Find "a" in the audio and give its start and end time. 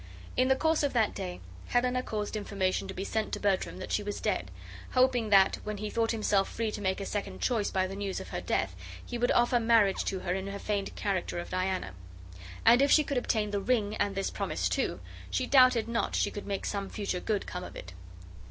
6.99-7.05